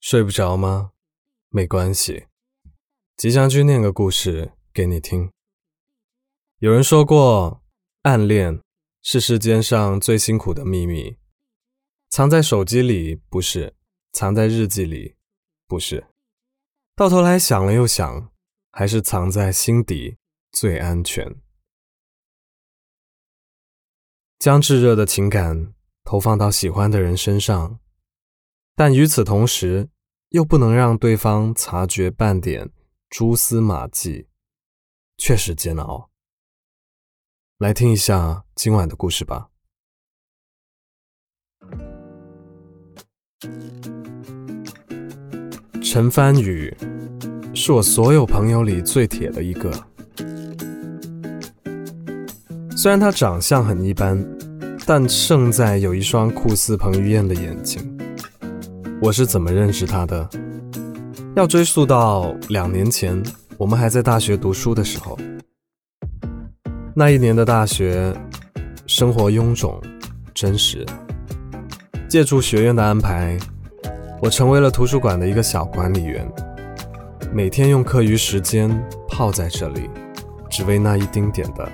[0.00, 0.92] 睡不着吗？
[1.50, 2.26] 没关系，
[3.18, 5.30] 吉祥君念个故事给你听。
[6.58, 7.62] 有人说过，
[8.02, 8.62] 暗恋
[9.02, 11.18] 是世间上最辛苦的秘密，
[12.08, 13.74] 藏在手机里不是，
[14.10, 15.16] 藏在日记里
[15.66, 16.06] 不是，
[16.96, 18.32] 到头来想了又想，
[18.72, 20.16] 还是藏在心底
[20.50, 21.36] 最安全。
[24.38, 25.74] 将炙热的情感
[26.04, 27.78] 投放到喜欢的人身上。
[28.80, 29.90] 但与此同时，
[30.30, 32.70] 又不能让对方察觉半点
[33.10, 34.26] 蛛丝马迹，
[35.18, 36.08] 确实煎熬。
[37.58, 39.50] 来听一下今晚的故事吧。
[45.82, 46.74] 陈帆宇
[47.54, 49.70] 是我所有朋友里最铁的一个，
[52.74, 54.26] 虽然他长相很一般，
[54.86, 57.89] 但胜在有一双酷似彭于晏的眼睛。
[59.02, 60.28] 我是怎么认识他的？
[61.34, 63.20] 要追溯到两年前，
[63.56, 65.18] 我们还在大学读书的时候。
[66.94, 68.14] 那一年的大学
[68.86, 69.80] 生活臃肿、
[70.34, 70.84] 真实。
[72.10, 73.38] 借助学院的安排，
[74.20, 76.30] 我成为了图书馆的一个小管理员，
[77.32, 78.70] 每天用课余时间
[79.08, 79.88] 泡在这里，
[80.50, 81.66] 只为那一丁点的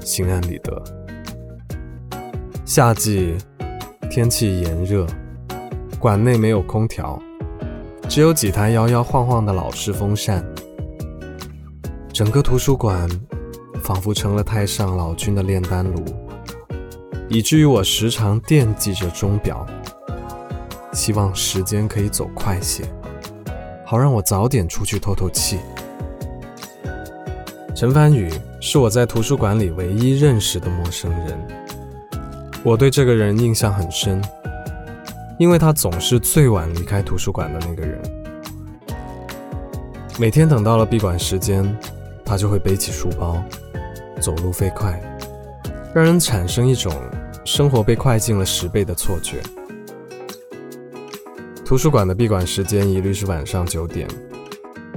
[0.00, 0.82] 心安理得。
[2.64, 3.36] 夏季，
[4.10, 5.06] 天气炎热。
[6.02, 7.16] 馆内没有空调，
[8.08, 10.44] 只有几台摇摇晃晃的老式风扇。
[12.12, 13.08] 整个图书馆
[13.84, 16.04] 仿佛成了太上老君的炼丹炉，
[17.28, 19.64] 以至于我时常惦记着钟表，
[20.92, 22.82] 希望时间可以走快些，
[23.86, 25.60] 好让我早点出去透透气。
[27.76, 28.28] 陈凡宇
[28.60, 31.38] 是我在图书馆里唯一认识的陌生人，
[32.64, 34.20] 我对这个人印象很深。
[35.42, 38.00] 因为他总是最晚离开图书馆的那个人，
[40.16, 41.76] 每天等到了闭馆时间，
[42.24, 43.42] 他就会背起书包，
[44.20, 45.02] 走路飞快，
[45.92, 46.94] 让人产生一种
[47.44, 49.42] 生活被快进了十倍的错觉。
[51.64, 54.06] 图书馆的闭馆时间一律是晚上九点，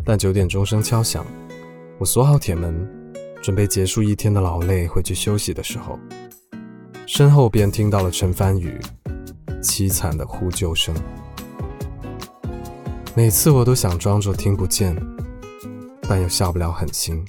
[0.06, 1.26] 但九点钟声敲响，
[1.98, 2.88] 我锁好铁门，
[3.42, 5.98] 准备结束一天的劳累回去休息的时候，
[7.08, 8.80] 身后便听到了陈帆宇。
[9.66, 10.94] 凄惨的呼救声，
[13.16, 14.96] 每次我都想装作听不见，
[16.08, 17.26] 但又下不了狠心，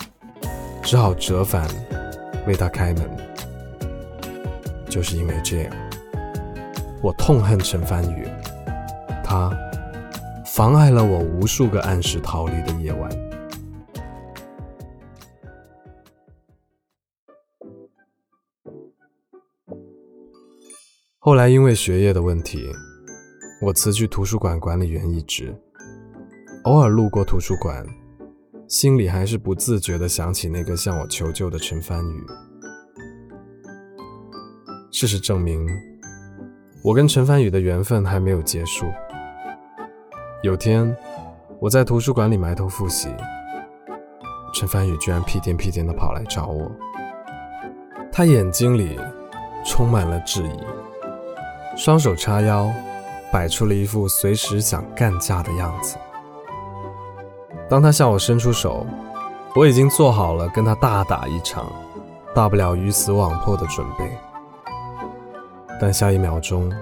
[0.82, 1.66] 只好折返
[2.47, 3.10] 为他开门。
[4.91, 5.72] 就是因为这样，
[7.02, 8.28] 我痛恨陈帆宇，
[9.24, 9.50] 他
[10.44, 13.25] 妨碍了我无数个按时逃离的夜晚。
[21.26, 22.70] 后来因为学业的问题，
[23.60, 25.53] 我辞去图书馆管理员一职。
[26.62, 27.84] 偶尔路过图书馆，
[28.69, 32.25] 心里还是不自觉地想起那个向我求救的陈帆宇。
[34.92, 35.69] 事实证明，
[36.84, 38.86] 我跟陈帆宇的缘分还没有结束。
[40.44, 40.97] 有天，
[41.59, 43.09] 我在图书馆里埋头复习，
[44.54, 46.70] 陈帆宇居然屁颠屁颠地跑来找我，
[48.12, 48.97] 他眼睛里
[49.65, 50.85] 充满了质疑。
[51.76, 52.72] 双手叉腰，
[53.31, 55.98] 摆出了一副随时想干架的样子。
[57.69, 58.87] 当他向我伸出手，
[59.54, 61.70] 我已经做好了跟他大打一场，
[62.34, 64.10] 大不了鱼死网破的准备。
[65.78, 66.72] 但下一秒钟，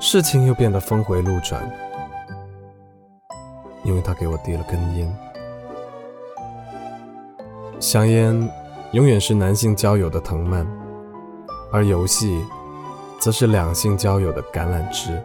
[0.00, 1.62] 事情又变得峰回路转，
[3.84, 5.16] 因为他给我递了根烟。
[7.78, 8.50] 香烟
[8.90, 10.66] 永远是男性交友的藤蔓，
[11.70, 12.44] 而游戏。
[13.26, 15.20] 则是两性交友的橄榄枝。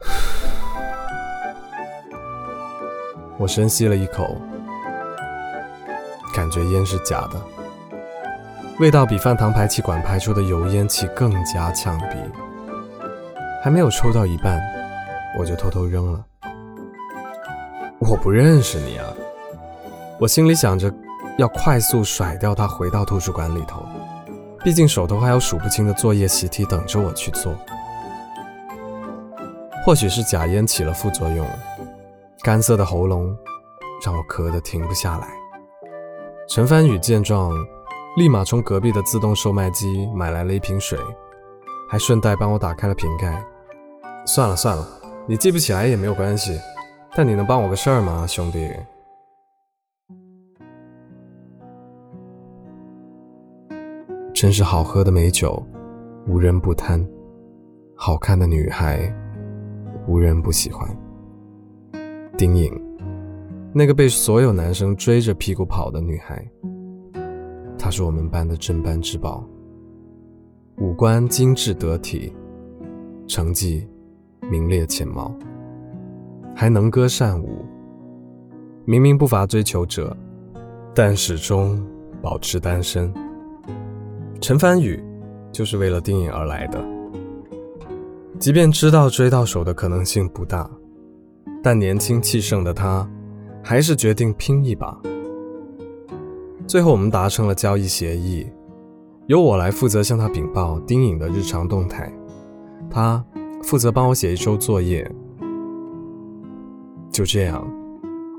[3.36, 4.36] 我深吸了一口，
[6.32, 7.30] 感觉烟是假的，
[8.78, 12.06] 味道比饭堂排气管排出的油烟气更加呛鼻。
[13.64, 14.62] 还没有抽到一半，
[15.36, 16.24] 我就偷偷扔了。
[17.98, 19.12] 我不认识你啊！
[20.20, 20.94] 我心里想着。
[21.38, 23.84] 要快速甩掉它，回到图书馆里头。
[24.64, 27.54] 毕竟手头还有数不清的作业习题等着我去做。
[29.84, 31.46] 或许是假烟起了副作用，
[32.42, 33.36] 干涩的喉咙
[34.04, 35.28] 让我咳得停不下来。
[36.48, 37.52] 陈帆宇见状，
[38.16, 40.98] 立马从隔壁的自动售卖机买来了一瓶水，
[41.88, 43.44] 还顺带帮我打开了瓶盖。
[44.26, 44.84] 算了算了，
[45.28, 46.58] 你记不起来也没有关系，
[47.14, 48.68] 但你能帮我个事儿吗，兄弟？
[54.36, 55.66] 真是好喝的美酒，
[56.26, 57.02] 无人不贪。
[57.94, 59.10] 好看的女孩，
[60.06, 60.86] 无人不喜欢。
[62.36, 62.70] 丁颖，
[63.72, 66.46] 那个被所有男生追着屁股跑的女孩，
[67.78, 69.42] 她是我们班的镇班之宝。
[70.82, 72.30] 五官精致得体，
[73.26, 73.88] 成绩
[74.50, 75.34] 名列前茅，
[76.54, 77.64] 还能歌善舞。
[78.84, 80.14] 明明不乏追求者，
[80.94, 81.82] 但始终
[82.20, 83.10] 保持单身。
[84.40, 85.02] 陈帆宇
[85.50, 86.84] 就是为了丁颖而来的。
[88.38, 90.70] 即便知道追到手的可能性不大，
[91.62, 93.08] 但年轻气盛的他，
[93.62, 94.96] 还是决定拼一把。
[96.66, 98.46] 最后，我们达成了交易协议，
[99.26, 102.12] 由我来负责向他禀报丁颖的日常动态，
[102.90, 103.24] 他
[103.62, 105.10] 负责帮我写一周作业。
[107.10, 107.66] 就这样，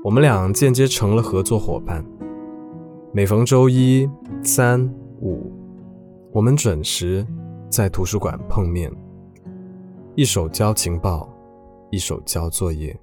[0.04, 2.04] 我们俩间接成了合作伙伴。
[3.12, 4.08] 每逢周一、
[4.44, 4.88] 三、
[5.20, 5.50] 五，
[6.38, 7.26] 我们准时
[7.68, 8.88] 在图书馆碰面。
[10.14, 11.28] 一手交情报，
[11.90, 12.96] 一手交作业。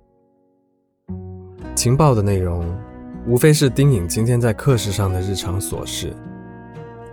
[1.76, 2.66] 情报的内容
[3.28, 6.16] 无非是丁颖今天在课室上的日常琐事：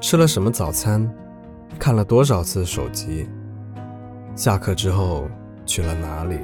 [0.00, 1.12] 吃了什么早餐，
[1.76, 3.28] 看了多少次手机，
[4.36, 5.28] 下课之后
[5.66, 6.38] 去了哪里。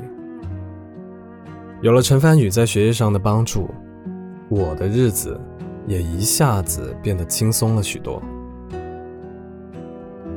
[1.82, 3.70] 有了陈帆宇在学业上的帮助，
[4.48, 5.40] 我的日子
[5.86, 8.20] 也一下子变得轻松了许多。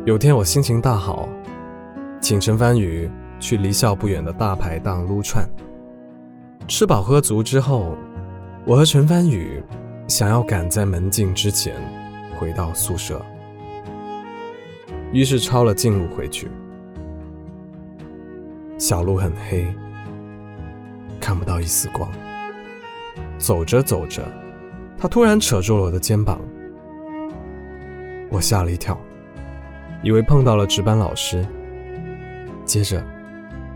[0.03, 1.29] 有天我心情大好。
[2.19, 3.09] 请陈帆宇
[3.39, 5.47] 去离校不远的大排档撸串。
[6.67, 7.95] 吃饱喝足之后，
[8.65, 9.61] 我和陈帆宇
[10.07, 11.75] 想要赶在门禁之前
[12.35, 13.23] 回到宿舍，
[15.11, 16.49] 于是抄了近路回去。
[18.79, 19.67] 小路很黑，
[21.19, 22.09] 看不到一丝光。
[23.37, 24.23] 走着走着，
[24.97, 26.39] 他突然扯住了我的肩膀，
[28.29, 28.99] 我吓了一跳，
[30.03, 31.45] 以为碰到了值班老师。
[32.65, 33.03] 接着，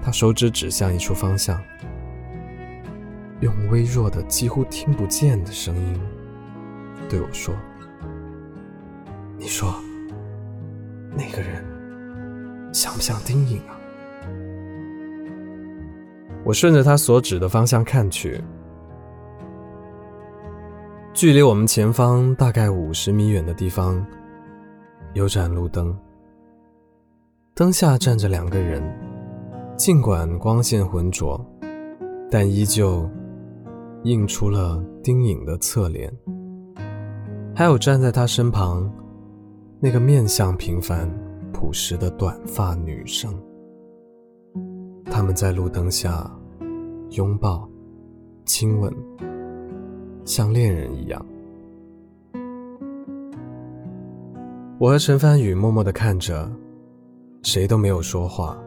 [0.01, 1.61] 他手指指向一处方向，
[3.41, 5.99] 用微弱的、几乎听不见的声音
[7.09, 7.53] 对我说
[9.37, 9.75] ：“你说，
[11.11, 11.63] 那个人
[12.73, 13.75] 像不像丁颖啊？”
[16.45, 18.41] 我顺着他所指的方向看去，
[21.11, 24.05] 距离我们前方大概五十米远的地方，
[25.13, 25.97] 有盏路灯。
[27.55, 28.83] 灯下站着两个人，
[29.77, 31.39] 尽管光线浑浊，
[32.29, 33.09] 但依旧
[34.03, 36.13] 映出了丁颖的侧脸。
[37.55, 38.91] 还有站在他身旁
[39.79, 41.09] 那个面相平凡、
[41.53, 43.33] 朴实的短发女生。
[45.05, 46.29] 他们在路灯下
[47.11, 47.65] 拥抱、
[48.43, 48.93] 亲吻，
[50.25, 51.25] 像恋人一样。
[54.77, 56.51] 我和陈帆宇默默地看着。
[57.45, 58.57] 谁都没有说话。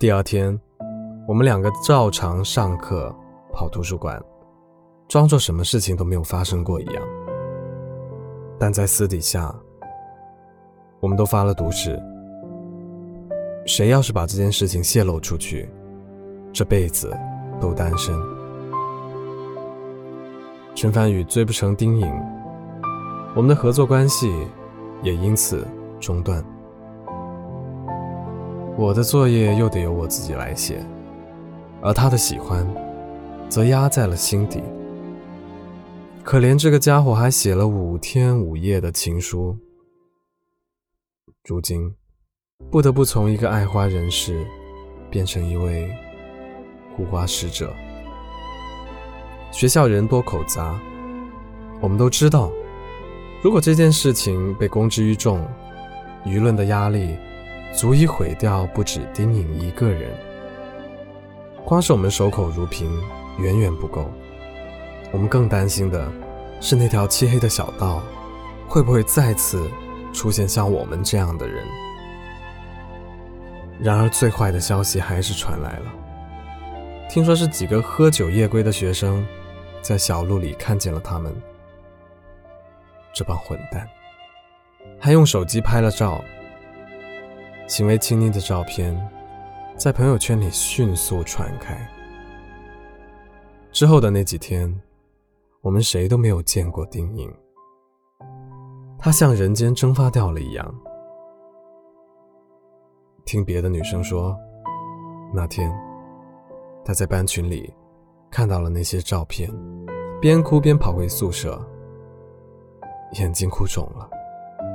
[0.00, 0.60] 第二天，
[1.28, 3.14] 我们两个照常上课，
[3.52, 4.20] 跑图书馆，
[5.06, 7.02] 装作什么事情都没有发生过一样。
[8.58, 9.54] 但在私底下，
[10.98, 11.96] 我们都发了毒誓：
[13.64, 15.70] 谁要是把这件事情泄露出去，
[16.52, 17.16] 这辈子
[17.60, 18.31] 都单身。
[20.82, 22.12] 陈凡宇追不成丁颖，
[23.36, 24.28] 我们的合作关系
[25.00, 25.64] 也因此
[26.00, 26.44] 中断。
[28.76, 30.84] 我的作业又得由我自己来写，
[31.80, 32.66] 而他的喜欢
[33.48, 34.60] 则压在了心底。
[36.24, 39.56] 可怜这个家伙还写了五天五夜的情书，
[41.44, 41.94] 如今
[42.72, 44.44] 不得不从一个爱花人士
[45.08, 45.88] 变成一位
[46.96, 47.72] 护花使者。
[49.52, 50.74] 学校人多口杂，
[51.78, 52.50] 我们都知道，
[53.42, 55.46] 如果这件事情被公之于众，
[56.24, 57.16] 舆论的压力
[57.74, 60.10] 足以毁掉不止丁颖一个人。
[61.66, 62.90] 光是我们守口如瓶，
[63.38, 64.10] 远远不够。
[65.12, 66.10] 我们更担心的
[66.58, 68.02] 是，那条漆黑的小道
[68.66, 69.70] 会不会再次
[70.14, 71.62] 出现像我们这样的人？
[73.78, 75.92] 然而，最坏的消息还是传来了，
[77.10, 79.22] 听说是几个喝酒夜归的学生。
[79.82, 81.34] 在小路里看见了他们，
[83.12, 83.86] 这帮混蛋，
[84.98, 86.22] 还用手机拍了照，
[87.66, 88.96] 行为亲昵的照片，
[89.76, 91.76] 在朋友圈里迅速传开。
[93.72, 94.72] 之后的那几天，
[95.62, 97.28] 我们谁都没有见过丁颖，
[99.00, 100.72] 她像人间蒸发掉了一样。
[103.24, 104.38] 听别的女生说，
[105.34, 105.72] 那天
[106.84, 107.74] 她在班群里。
[108.32, 109.52] 看到了那些照片，
[110.18, 111.60] 边哭边跑回宿舍，
[113.18, 114.08] 眼睛哭肿了，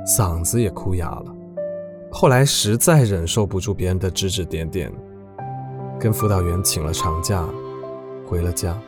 [0.06, 1.24] 嗓子也哭哑了。
[2.08, 4.92] 后来实在忍受不住别人的指指点点，
[5.98, 7.44] 跟辅导员请了长假，
[8.24, 8.78] 回了家。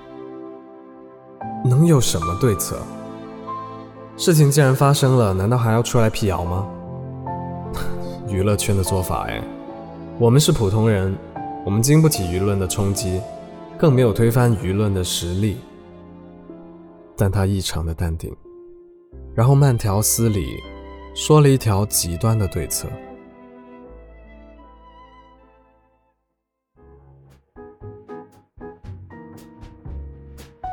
[1.64, 2.78] 能有什么对策？
[4.16, 6.68] 事情既然发生了，难道还要出来辟谣吗？
[8.30, 9.42] 娱乐圈的做法，哎，
[10.16, 11.12] 我们是普通人，
[11.66, 13.20] 我们经不起舆论的冲击，
[13.80, 15.56] 更没有推翻舆论的实力。
[17.16, 18.30] 但他异常的淡定，
[19.34, 20.58] 然后慢条斯理
[21.14, 22.86] 说了一条极端的对策。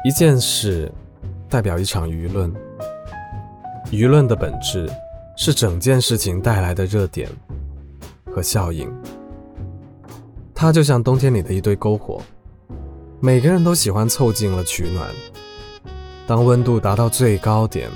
[0.04, 0.92] 一件事
[1.50, 2.54] 代表一场舆论，
[3.90, 4.90] 舆论的本质
[5.38, 7.30] 是整件事情带来的热点
[8.34, 8.94] 和效应。
[10.54, 12.22] 它就像冬天里的一堆篝火，
[13.20, 15.10] 每个人都喜欢凑近了取暖。
[16.28, 17.90] 当温度达到最高点，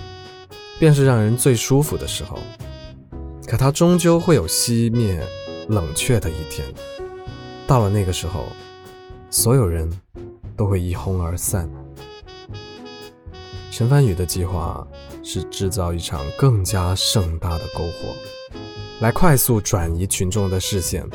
[0.79, 2.39] 便是让人最舒服的时候。
[3.45, 5.21] 可它终究会有熄灭、
[5.67, 6.65] 冷却的一天。
[7.67, 8.45] 到了那个时候，
[9.29, 9.87] 所有人
[10.57, 11.69] 都会一哄而散。
[13.69, 14.85] 陈帆宇的计划
[15.23, 18.15] 是制造一场更加盛大的篝火，
[19.01, 21.07] 来快速转移群众的视线。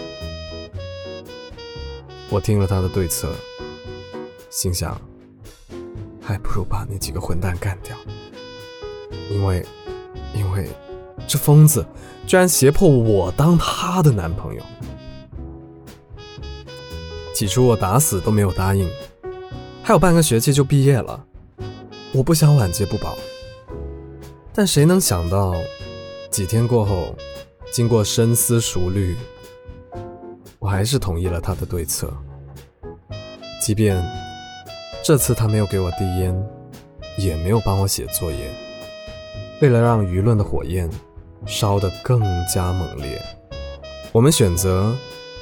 [2.31, 3.33] 我听了他的对策，
[4.57, 4.99] 心想，
[6.19, 7.95] 还不如把那几个混蛋干掉，
[9.31, 9.63] 因为，
[10.35, 10.71] 因为
[11.29, 11.85] 这疯子
[12.27, 14.63] 居然胁迫我当他的男朋友。
[17.35, 18.89] 起初我打死都没有答应，
[19.83, 21.23] 还有半个学期就毕业了。
[22.15, 23.15] 我不想晚节不保，
[24.55, 25.55] 但谁能想到，
[26.31, 27.15] 几天过后，
[27.71, 29.19] 经过深思熟虑，
[30.59, 32.11] 我还是同意了他的对策。
[33.61, 34.03] 即便
[35.07, 36.37] 这次他没有给我递烟，
[37.17, 38.51] 也没有帮我写作业，
[39.63, 40.91] 为了让舆论的火焰
[41.47, 42.21] 烧得更
[42.53, 43.23] 加猛烈，
[44.11, 44.93] 我们选择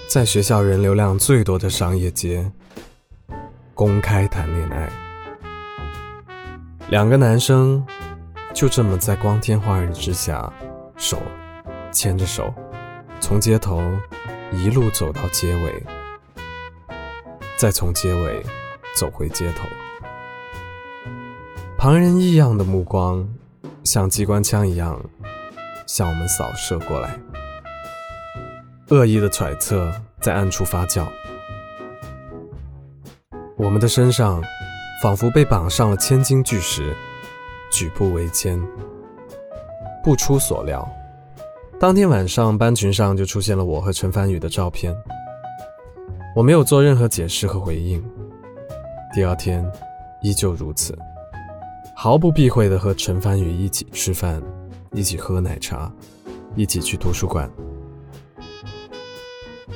[0.07, 2.53] 在学校人流量最多的商业街
[3.73, 4.87] 公开谈恋爱。
[6.91, 7.83] 两个男生
[8.53, 10.53] 就这么在光天化日之下，
[10.95, 11.23] 手
[11.91, 12.53] 牵着手，
[13.19, 13.81] 从街头
[14.53, 15.83] 一路走到街尾，
[17.57, 18.45] 再从街尾
[18.97, 19.67] 走回街头。
[21.77, 23.29] 旁人异样的目光
[23.83, 25.01] 像机关枪一样
[25.87, 27.19] 向我们扫射过来，
[28.89, 31.07] 恶意的揣测在暗处发酵，
[33.57, 34.43] 我们的身上。
[35.03, 36.97] 仿佛被绑上了千斤巨石，
[37.71, 38.59] 举步维艰。
[40.03, 40.89] 不出所料，
[41.79, 44.95] 当天晚上班群上就出现了我和陈凡宇的照片。
[46.35, 48.03] 我没有做任何解释和回应。
[49.15, 49.65] 第二天，
[50.23, 50.99] 依旧如此，
[51.95, 54.43] 毫不避讳地和陈凡宇一起吃饭，
[54.93, 55.89] 一起喝奶茶，
[56.57, 57.49] 一起去图书馆。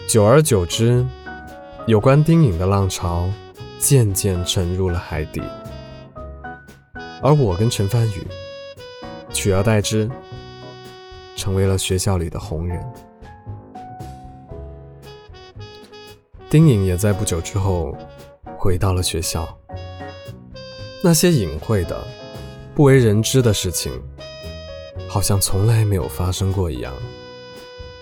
[0.09, 1.07] 久而久之，
[1.87, 3.31] 有关丁颖的浪潮。
[3.79, 5.41] 渐渐沉入了海底，
[7.23, 8.27] 而我跟陈帆宇
[9.33, 10.11] 取而代之，
[11.37, 12.85] 成为了学校里的红人。
[16.51, 17.97] 丁颖也在不久之后
[18.59, 19.49] 回到了学校。
[21.03, 21.97] 那些隐晦的、
[22.75, 23.93] 不为人知的事情，
[25.09, 26.93] 好像从来没有发生过一样。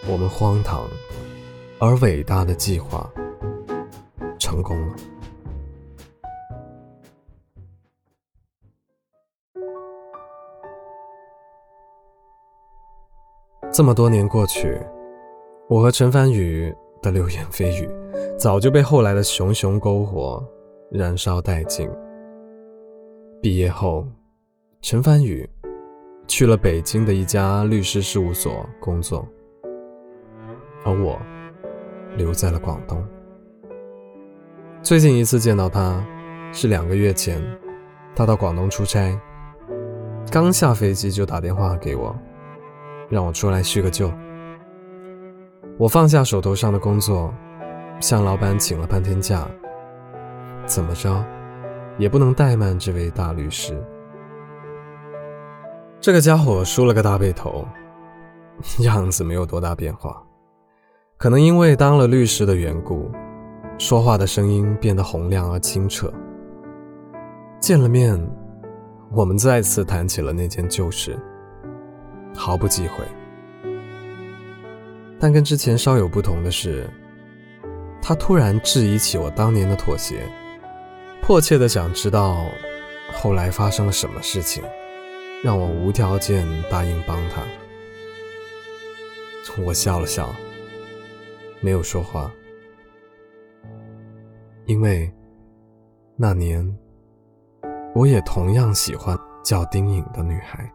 [0.09, 0.89] 我们荒唐
[1.79, 3.09] 而伟大的计划
[4.39, 4.95] 成功了。
[13.71, 14.81] 这么多年过去，
[15.69, 17.87] 我和陈凡宇的流言蜚语
[18.39, 20.47] 早就被后来的熊熊篝火
[20.91, 21.89] 燃烧殆尽。
[23.41, 24.07] 毕业后，
[24.83, 25.49] 陈帆宇
[26.27, 29.27] 去了北京的一家律师事务所工作，
[30.85, 31.19] 而我
[32.17, 33.03] 留在了广东。
[34.83, 36.05] 最近一次见到他
[36.53, 37.43] 是两个月前，
[38.15, 39.19] 他到广东出差，
[40.31, 42.15] 刚下飞机就打电话给我。
[43.09, 44.13] 让我出来叙个旧。
[45.79, 47.33] 我放下手头上的工作，
[48.01, 49.49] 向老板请了半天假。
[50.65, 51.25] 怎么着，
[51.99, 53.81] 也不能怠慢这位大律师。
[56.01, 57.67] 这个家伙梳了个大背头，
[58.81, 60.23] 样子没有多大变化，
[61.17, 63.11] 可能因为当了律师的缘故，
[63.79, 66.13] 说话的声音变得洪亮而清澈。
[67.61, 68.21] 见了面，
[69.13, 71.19] 我们再次谈起了那件旧事。
[72.35, 73.05] 毫不忌讳，
[75.19, 76.89] 但跟之前稍有不同的是，
[78.01, 80.23] 他突然质疑起我当年的妥协，
[81.21, 82.47] 迫切的想知道
[83.13, 84.63] 后来发生了什么事情。
[85.45, 87.43] 让我无条件答应帮他。
[89.63, 90.35] 我笑了笑，
[91.61, 92.33] 没有说话，
[94.65, 95.13] 因为
[96.17, 96.67] 那年
[97.95, 100.73] 我也同样喜欢叫丁颖的女孩。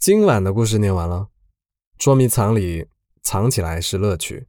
[0.00, 1.28] 今晚的故事念完了，
[1.98, 2.88] 捉迷藏里
[3.22, 4.46] 藏起来是乐趣，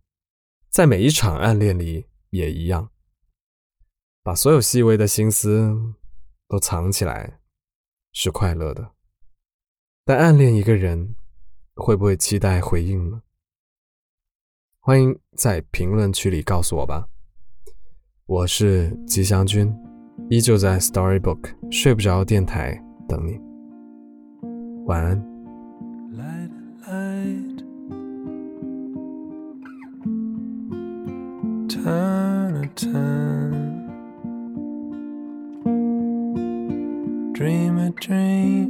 [0.69, 2.89] 在每一场暗恋里也一样，
[4.23, 5.77] 把所有细微的心思
[6.47, 7.41] 都藏起来。
[8.13, 8.93] 是快乐的，
[10.05, 11.15] 但暗恋一个人，
[11.75, 13.21] 会不会期待回应呢？
[14.79, 17.09] 欢迎在评论区里告诉我吧。
[18.25, 19.69] 我是吉祥君，
[20.29, 23.37] 依旧在 Storybook 睡不着电台等你。
[24.85, 25.30] 晚安。
[37.41, 38.69] Dream a dream.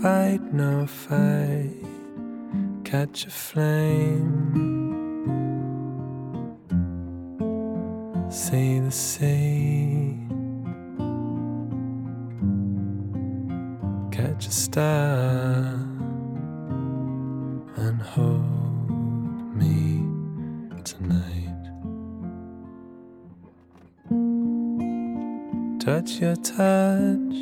[0.00, 1.76] Fight no fight,
[2.84, 4.32] catch a flame.
[8.30, 9.85] See the sea,
[14.76, 15.72] star,
[17.76, 20.04] and hold me
[20.84, 21.64] tonight.
[25.80, 27.36] touch your touch,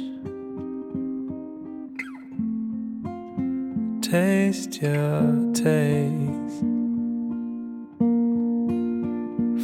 [4.01, 6.63] taste your taste,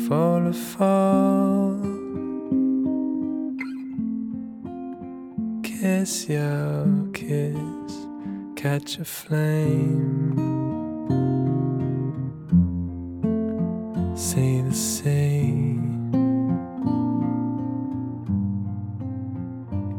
[0.09, 1.79] fall a fall,
[5.63, 8.09] kiss your kiss,
[8.57, 10.35] catch a flame,
[14.17, 15.79] see the sea.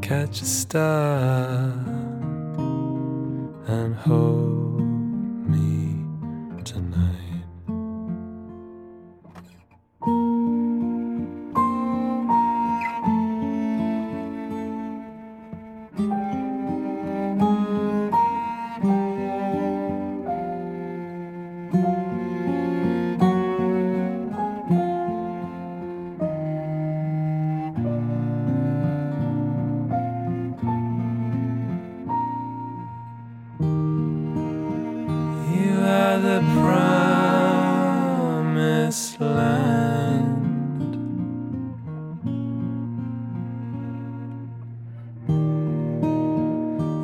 [0.02, 1.72] catch a star
[3.68, 4.41] and hold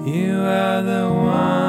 [0.08, 1.67] You are the one